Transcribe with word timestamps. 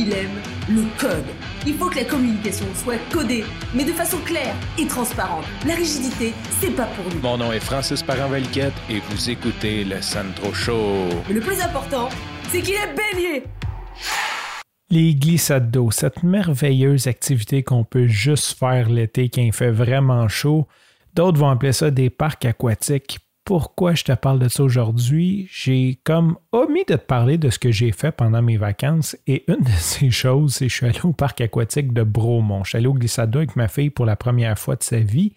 il 0.00 0.12
aime 0.14 0.40
le 0.68 0.82
code. 0.98 1.26
Il 1.66 1.74
faut 1.74 1.90
que 1.90 1.96
la 1.96 2.04
communication 2.04 2.64
soit 2.74 2.98
codée, 3.12 3.44
mais 3.74 3.84
de 3.84 3.92
façon 3.92 4.16
claire 4.24 4.54
et 4.78 4.86
transparente. 4.86 5.44
La 5.66 5.74
rigidité, 5.74 6.32
c'est 6.58 6.74
pas 6.74 6.86
pour 6.86 7.04
nous. 7.12 7.20
Mon 7.20 7.36
nom 7.36 7.52
est 7.52 7.60
Francis 7.60 8.02
Parent-Valquette 8.02 8.72
et 8.88 9.00
vous 9.00 9.28
écoutez 9.28 9.84
le 9.84 10.00
Sandro 10.00 10.54
Show. 10.54 11.08
Mais 11.28 11.34
le 11.34 11.40
plus 11.40 11.60
important, 11.60 12.08
c'est 12.48 12.62
qu'il 12.62 12.74
est 12.74 12.94
bélier. 12.94 13.44
Les 14.88 15.14
glissades 15.14 15.70
d'eau, 15.70 15.90
cette 15.90 16.22
merveilleuse 16.22 17.06
activité 17.06 17.62
qu'on 17.62 17.84
peut 17.84 18.06
juste 18.06 18.58
faire 18.58 18.88
l'été 18.88 19.28
quand 19.28 19.42
il 19.42 19.52
fait 19.52 19.70
vraiment 19.70 20.28
chaud. 20.28 20.66
D'autres 21.14 21.38
vont 21.38 21.50
appeler 21.50 21.72
ça 21.72 21.90
des 21.90 22.08
parcs 22.08 22.46
aquatiques 22.46 23.18
pourquoi 23.50 23.96
je 23.96 24.04
te 24.04 24.12
parle 24.12 24.38
de 24.38 24.46
ça 24.46 24.62
aujourd'hui. 24.62 25.48
J'ai 25.50 25.98
comme 26.04 26.38
omis 26.52 26.84
de 26.86 26.94
te 26.94 27.00
parler 27.00 27.36
de 27.36 27.50
ce 27.50 27.58
que 27.58 27.72
j'ai 27.72 27.90
fait 27.90 28.12
pendant 28.12 28.42
mes 28.42 28.56
vacances 28.56 29.16
et 29.26 29.42
une 29.48 29.64
de 29.64 29.70
ces 29.76 30.12
choses, 30.12 30.54
c'est 30.54 30.66
que 30.66 30.70
je 30.70 30.76
suis 30.76 30.86
allé 30.86 31.00
au 31.02 31.12
parc 31.12 31.40
aquatique 31.40 31.92
de 31.92 32.04
Bromont. 32.04 32.62
Je 32.62 32.68
suis 32.68 32.78
allé 32.78 32.86
au 32.86 32.94
glissade 32.94 33.34
avec 33.34 33.56
ma 33.56 33.66
fille 33.66 33.90
pour 33.90 34.06
la 34.06 34.14
première 34.14 34.56
fois 34.56 34.76
de 34.76 34.84
sa 34.84 35.00
vie 35.00 35.32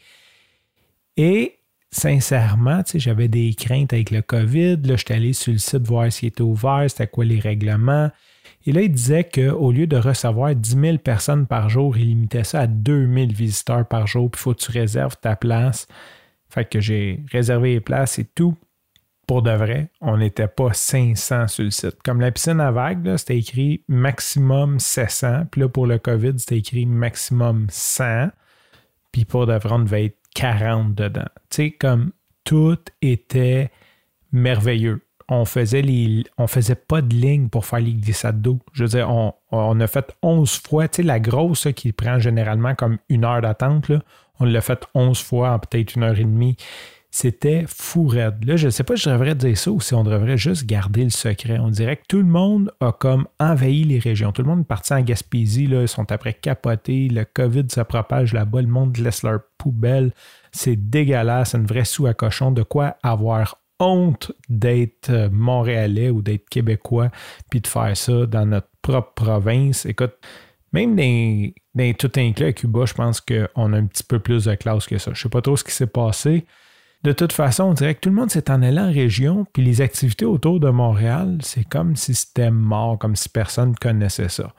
et 1.18 1.56
sincèrement, 1.90 2.84
j'avais 2.94 3.30
des 3.30 3.56
craintes 3.56 3.94
avec 3.94 4.12
le 4.12 4.22
COVID. 4.22 4.78
Là, 4.84 4.96
j'étais 4.96 5.16
allé 5.16 5.34
sur 5.34 5.52
le 5.52 5.58
site 5.58 5.88
voir 5.88 6.12
s'il 6.12 6.28
était 6.28 6.44
ouvert, 6.44 6.86
c'était 6.88 7.08
quoi 7.08 7.26
les 7.26 7.40
règlements. 7.40 8.12
Et 8.68 8.74
là, 8.74 8.82
il 8.82 8.92
disait 8.92 9.24
qu'au 9.24 9.72
lieu 9.72 9.88
de 9.88 9.98
recevoir 9.98 10.54
10 10.54 10.80
000 10.80 10.98
personnes 11.00 11.48
par 11.48 11.68
jour, 11.68 11.98
il 11.98 12.10
limitait 12.10 12.44
ça 12.44 12.60
à 12.60 12.68
2 12.68 13.12
000 13.12 13.28
visiteurs 13.30 13.88
par 13.88 14.06
jour, 14.06 14.30
puis 14.30 14.40
il 14.40 14.44
faut 14.44 14.54
que 14.54 14.62
tu 14.62 14.72
réserves 14.72 15.18
ta 15.20 15.36
place. 15.36 15.88
Fait 16.54 16.66
que 16.66 16.80
j'ai 16.80 17.24
réservé 17.32 17.74
les 17.74 17.80
places 17.80 18.20
et 18.20 18.26
tout. 18.26 18.56
Pour 19.26 19.42
de 19.42 19.50
vrai, 19.50 19.90
on 20.02 20.18
n'était 20.18 20.48
pas 20.48 20.72
500 20.72 21.48
sur 21.48 21.64
le 21.64 21.72
site. 21.72 21.98
Comme 22.04 22.22
la 22.22 22.32
piscine 22.32 22.60
à 22.60 22.72
vagues, 22.72 23.16
c'était 23.18 23.40
écrit 23.40 23.84
maximum 23.88 24.80
700. 24.80 25.46
Puis 25.50 25.62
là, 25.62 25.70
pour 25.70 25.88
le 25.88 25.98
COVID, 25.98 26.34
c'était 26.38 26.60
écrit 26.60 26.86
maximum 26.86 27.66
100. 27.72 28.28
Puis 29.12 29.26
pour 29.26 29.48
de 29.48 29.54
vrai, 29.54 29.72
on 29.72 29.80
devait 29.80 30.06
être 30.06 30.20
40 30.36 30.94
dedans. 30.94 31.26
Tu 31.50 31.56
sais, 31.56 31.72
comme 31.72 32.12
tout 32.44 32.78
était 33.02 33.72
merveilleux. 34.32 35.02
On 35.30 35.46
faisait 35.46 35.84
on 36.38 36.48
faisait 36.48 36.76
pas 36.76 37.02
de 37.02 37.16
ligne 37.16 37.50
pour 37.50 37.66
faire 37.66 37.80
les 37.80 37.94
glissades 37.94 38.42
d'eau. 38.42 38.60
Je 38.74 38.84
veux 38.84 38.90
dire, 38.90 39.10
on, 39.10 39.34
on, 39.52 39.80
a 39.80 39.88
fait 39.88 40.16
11 40.22 40.62
fois, 40.66 40.88
tu 40.88 40.98
sais, 40.98 41.04
la 41.04 41.20
grosse 41.20 41.68
qui 41.76 41.92
prend 41.92 42.20
généralement 42.20 42.76
comme 42.76 42.98
une 43.10 43.26
heure 43.26 43.42
d'attente, 43.42 43.92
on 44.40 44.46
l'a 44.46 44.62
fait 44.62 44.86
11 44.94 45.22
fois 45.22 45.52
en 45.52 45.60
peut-être 45.60 45.96
une 45.96 46.04
heure 46.04 46.20
et 46.20 46.24
demie. 46.24 46.58
C'était 47.16 47.66
fou 47.68 48.08
raide. 48.08 48.44
Là, 48.44 48.56
je 48.56 48.66
ne 48.66 48.72
sais 48.72 48.84
pas 48.84 48.98
si 48.98 49.04
je 49.04 49.12
devrais 49.12 49.36
dire 49.36 49.56
ça 49.56 49.70
ou 49.70 49.80
si 49.80 49.94
on 49.94 50.04
devrait 50.04 50.36
juste 50.36 50.66
garder 50.66 51.04
le 51.04 51.12
secret. 51.12 51.60
On 51.60 51.70
dirait 51.70 51.98
que 51.98 52.06
tout 52.10 52.18
le 52.18 52.24
monde 52.24 52.74
a 52.80 52.92
comme 52.92 53.28
envahi 53.40 53.84
les 53.84 54.00
régions. 54.00 54.32
Tout 54.32 54.42
le 54.42 54.48
monde 54.48 54.62
est 54.62 54.68
parti 54.68 54.94
en 54.94 55.02
Gaspésie. 55.02 55.66
Ils 55.66 55.88
sont 55.88 56.12
après 56.12 56.34
capotés. 56.34 57.10
Le 57.10 57.24
COVID 57.24 57.66
se 57.70 57.82
propage 57.82 58.34
là-bas. 58.34 58.64
Le 58.64 58.68
monde 58.68 58.98
laisse 58.98 59.22
leur 59.22 59.42
poubelle. 59.60 60.12
C'est 60.52 60.76
dégueulasse. 60.76 61.54
Une 61.54 61.68
vraie 61.68 61.86
sou 61.86 62.08
à 62.08 62.16
cochon. 62.16 62.50
De 62.50 62.64
quoi 62.64 62.98
avoir 63.04 63.60
honte 63.80 64.32
d'être 64.50 65.10
euh, 65.10 65.30
montréalais 65.32 66.10
ou 66.10 66.22
d'être 66.22 66.48
québécois 66.50 67.10
puis 67.50 67.62
de 67.62 67.68
faire 67.68 67.96
ça 67.96 68.26
dans 68.26 68.46
notre 68.46 68.70
propre 68.82 69.14
province. 69.14 69.86
Écoute, 69.86 70.14
même 70.72 70.96
dans, 70.96 71.52
dans 71.76 71.94
tout 71.94 72.12
inclus 72.16 72.48
à 72.48 72.54
Cuba, 72.54 72.86
je 72.86 72.94
pense 72.94 73.22
qu'on 73.22 73.74
a 73.74 73.78
un 73.78 73.86
petit 73.86 74.04
peu 74.04 74.20
plus 74.20 74.46
de 74.46 74.56
classe 74.56 74.86
que 74.86 74.98
ça. 74.98 75.12
Je 75.14 75.20
ne 75.20 75.24
sais 75.24 75.30
pas 75.30 75.42
trop 75.42 75.56
ce 75.56 75.64
qui 75.64 75.72
s'est 75.72 75.88
passé. 75.88 76.46
De 77.04 77.12
toute 77.12 77.34
façon, 77.34 77.66
on 77.66 77.74
dirait 77.74 77.96
que 77.96 78.00
tout 78.00 78.10
le 78.10 78.16
monde 78.16 78.32
s'est 78.32 78.50
en 78.50 78.62
allé 78.62 78.80
en 78.80 78.92
région, 78.92 79.46
puis 79.52 79.62
les 79.62 79.82
activités 79.82 80.26
autour 80.26 80.62
de 80.62 80.70
Montréal, 80.70 81.38
c'est 81.42 81.68
comme 81.68 81.98
si 81.98 82.14
c'était 82.14 82.50
mort, 82.50 82.98
comme 82.98 83.18
si 83.18 83.28
personne 83.28 83.72
ne 83.72 83.76
connaissait 83.76 84.30
ça. 84.30 84.54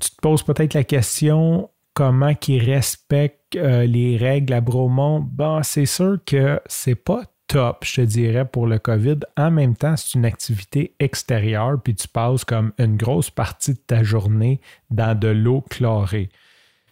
Tu 0.00 0.10
te 0.10 0.16
poses 0.22 0.42
peut-être 0.42 0.72
la 0.72 0.84
question 0.84 1.68
comment 1.92 2.34
qu'ils 2.34 2.64
respectent 2.64 3.56
euh, 3.56 3.84
les 3.84 4.16
règles 4.16 4.54
à 4.54 4.62
Bromont? 4.62 5.20
Bon, 5.20 5.62
c'est 5.62 5.86
sûr 5.86 6.18
que 6.24 6.58
c'est 6.66 6.94
pas 6.94 7.24
top, 7.52 7.84
je 7.84 7.96
te 7.96 8.00
dirais, 8.00 8.46
pour 8.46 8.66
le 8.66 8.78
COVID. 8.78 9.18
En 9.36 9.50
même 9.50 9.76
temps, 9.76 9.94
c'est 9.94 10.14
une 10.14 10.24
activité 10.24 10.94
extérieure, 10.98 11.78
puis 11.84 11.94
tu 11.94 12.08
passes 12.08 12.46
comme 12.46 12.72
une 12.78 12.96
grosse 12.96 13.28
partie 13.28 13.74
de 13.74 13.78
ta 13.78 14.02
journée 14.02 14.58
dans 14.90 15.18
de 15.18 15.28
l'eau 15.28 15.60
chlorée. 15.60 16.30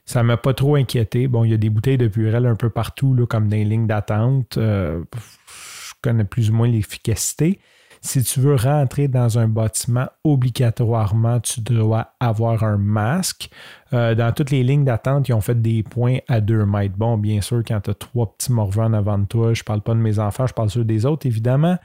Ça 0.05 0.23
ne 0.23 0.27
m'a 0.27 0.37
pas 0.37 0.53
trop 0.53 0.75
inquiété. 0.75 1.29
Bon, 1.29 1.45
il 1.45 1.53
y 1.53 1.55
a 1.55 1.57
des 1.57 1.71
bouteilles 1.71 1.97
de 1.97 2.09
purée 2.09 2.47
un 2.47 2.57
peu 2.57 2.69
partout, 2.69 3.15
là, 3.15 3.25
comme 3.25 3.49
les 3.49 3.65
lignes 3.65 3.87
d'attente. 3.87 4.59
Euh, 4.59 5.03
je 5.49 5.95
connais 6.03 6.25
plus 6.25 6.51
ou 6.51 6.53
moins 6.53 6.69
l'efficacité. 6.69 7.59
Si 8.03 8.23
tu 8.23 8.41
veux 8.41 8.55
rentrer 8.55 9.09
dans 9.09 9.39
un 9.39 9.47
bâtiment, 9.47 10.09
obligatoirement, 10.25 11.39
tu 11.41 11.61
dois 11.61 12.15
avoir 12.19 12.65
un 12.65 12.79
masque. 12.79 13.51
Euh, 13.93 14.15
dans 14.15 14.33
toutes 14.33 14.51
les 14.51 14.63
lignes 14.63 14.85
d'attente, 14.85 15.29
ils 15.29 15.35
ont 15.35 15.43
fait 15.43 15.61
des 15.61 15.83
points 15.83 16.19
à 16.27 16.41
2 16.41 16.65
mètres. 16.65 16.97
Bon, 16.97 17.19
bien 17.19 17.43
sûr, 17.43 17.63
quand 17.67 17.81
tu 17.83 17.91
as 17.91 17.95
trois 17.95 18.35
petits 18.35 18.53
morveux 18.53 18.83
avant 18.83 19.19
de 19.19 19.27
toi, 19.27 19.53
je 19.53 19.61
ne 19.61 19.65
parle 19.65 19.83
pas 19.83 19.93
de 19.93 20.01
mes 20.01 20.19
enfants, 20.19 20.47
je 20.47 20.55
parle 20.55 20.71
sur 20.71 20.85
des 20.85 21.05
autres, 21.05 21.27
évidemment. 21.27 21.77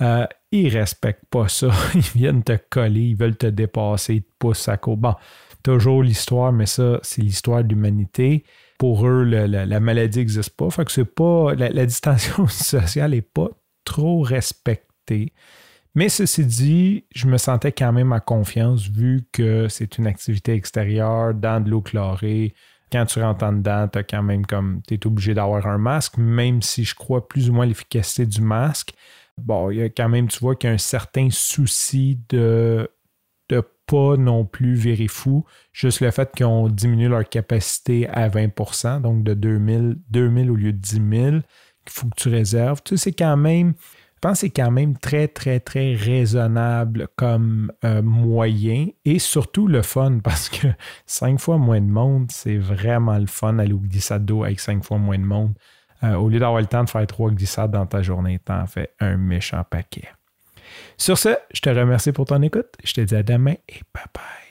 Euh, 0.00 0.26
ils 0.52 0.72
ne 0.72 0.78
respectent 0.78 1.26
pas 1.30 1.48
ça. 1.48 1.70
Ils 1.94 2.00
viennent 2.00 2.44
te 2.44 2.56
coller, 2.70 3.00
ils 3.00 3.16
veulent 3.16 3.36
te 3.36 3.46
dépasser, 3.46 4.16
ils 4.16 4.22
te 4.22 4.30
poussent 4.38 4.68
à 4.68 4.76
côté. 4.76 5.00
Bon, 5.00 5.14
toujours 5.64 6.02
l'histoire, 6.02 6.52
mais 6.52 6.66
ça, 6.66 7.00
c'est 7.02 7.22
l'histoire 7.22 7.64
de 7.64 7.70
l'humanité. 7.70 8.44
Pour 8.78 9.06
eux, 9.06 9.24
la, 9.24 9.80
maladie 9.80 10.18
n'existe 10.18 10.54
pas. 10.56 10.70
Fait 10.70 10.84
que 10.84 10.92
c'est 10.92 11.04
pas. 11.04 11.54
La, 11.54 11.70
la 11.70 11.86
distanciation 11.86 12.46
sociale 12.48 13.12
n'est 13.12 13.22
pas 13.22 13.48
trop 13.84 14.20
respectée. 14.20 14.85
Mais 15.94 16.10
ceci 16.10 16.44
dit, 16.44 17.04
je 17.14 17.26
me 17.26 17.38
sentais 17.38 17.72
quand 17.72 17.92
même 17.92 18.12
à 18.12 18.20
confiance 18.20 18.88
vu 18.88 19.26
que 19.32 19.66
c'est 19.68 19.96
une 19.96 20.06
activité 20.06 20.52
extérieure 20.52 21.32
dans 21.32 21.62
de 21.62 21.70
l'eau 21.70 21.80
chlorée. 21.80 22.54
Quand 22.92 23.06
tu 23.06 23.20
rentres 23.20 23.44
en 23.44 23.52
dedans, 23.54 23.88
tu 23.88 23.98
quand 24.04 24.22
même 24.22 24.44
comme 24.46 24.82
tu 24.86 24.94
es 24.94 25.06
obligé 25.06 25.34
d'avoir 25.34 25.66
un 25.66 25.78
masque, 25.78 26.18
même 26.18 26.62
si 26.62 26.84
je 26.84 26.94
crois 26.94 27.26
plus 27.26 27.48
ou 27.48 27.54
moins 27.54 27.66
l'efficacité 27.66 28.26
du 28.26 28.42
masque. 28.42 28.92
Bon, 29.38 29.70
il 29.70 29.78
y 29.78 29.82
a 29.82 29.88
quand 29.88 30.08
même, 30.08 30.28
tu 30.28 30.38
vois 30.38 30.54
qu'il 30.54 30.68
y 30.68 30.70
a 30.70 30.74
un 30.74 30.78
certain 30.78 31.28
souci 31.30 32.20
de 32.28 32.88
de 33.48 33.62
pas 33.86 34.16
non 34.16 34.44
plus 34.44 34.74
virer 34.74 35.08
fou. 35.08 35.44
Juste 35.72 36.00
le 36.00 36.10
fait 36.10 36.30
qu'ils 36.34 36.46
ont 36.46 36.68
diminué 36.68 37.08
leur 37.08 37.28
capacité 37.28 38.08
à 38.08 38.28
20% 38.28 39.00
donc 39.00 39.22
de 39.22 39.34
2000, 39.34 39.98
2000 40.10 40.50
au 40.50 40.56
lieu 40.56 40.72
de 40.72 40.78
10 40.78 40.90
000, 40.96 41.02
qu'il 41.30 41.42
faut 41.86 42.08
que 42.08 42.16
tu 42.16 42.28
réserves. 42.28 42.82
Tu 42.84 42.96
sais, 42.96 43.04
c'est 43.04 43.12
quand 43.12 43.36
même 43.36 43.74
c'est 44.34 44.50
quand 44.50 44.70
même 44.70 44.96
très, 44.96 45.28
très, 45.28 45.60
très 45.60 45.94
raisonnable 45.94 47.08
comme 47.16 47.72
euh, 47.84 48.02
moyen 48.02 48.88
et 49.04 49.18
surtout 49.18 49.68
le 49.68 49.82
fun 49.82 50.18
parce 50.24 50.48
que 50.48 50.68
cinq 51.06 51.40
fois 51.40 51.58
moins 51.58 51.80
de 51.80 51.90
monde, 51.90 52.26
c'est 52.30 52.56
vraiment 52.56 53.18
le 53.18 53.26
fun 53.26 53.58
aller 53.58 53.72
au 53.72 53.78
glissade 53.78 54.24
d'eau 54.24 54.44
avec 54.44 54.60
cinq 54.60 54.84
fois 54.84 54.98
moins 54.98 55.18
de 55.18 55.24
monde. 55.24 55.54
Euh, 56.04 56.14
au 56.14 56.28
lieu 56.28 56.38
d'avoir 56.38 56.60
le 56.60 56.66
temps 56.66 56.84
de 56.84 56.90
faire 56.90 57.06
trois 57.06 57.30
glissades 57.30 57.70
dans 57.70 57.86
ta 57.86 58.02
journée, 58.02 58.38
t'en 58.38 58.66
fais 58.66 58.90
un 59.00 59.16
méchant 59.16 59.64
paquet. 59.68 60.08
Sur 60.98 61.16
ce, 61.18 61.30
je 61.52 61.60
te 61.60 61.70
remercie 61.70 62.12
pour 62.12 62.26
ton 62.26 62.42
écoute. 62.42 62.68
Je 62.84 62.94
te 62.94 63.00
dis 63.00 63.14
à 63.14 63.22
demain 63.22 63.54
et 63.68 63.80
bye 63.94 64.04
bye. 64.14 64.45